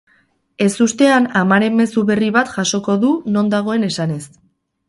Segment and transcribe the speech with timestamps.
[0.67, 4.23] Ezustean, amaren mezu berri bat jasoko du non dagoen esanez.